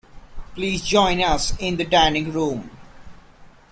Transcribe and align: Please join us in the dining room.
Please 0.55 0.81
join 0.83 1.21
us 1.21 1.55
in 1.59 1.77
the 1.77 1.85
dining 1.85 2.33
room. 2.33 2.71